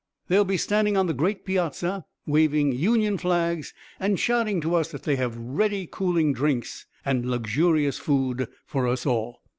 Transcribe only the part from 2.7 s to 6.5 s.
Union flags and shouting to us that they have ready cooling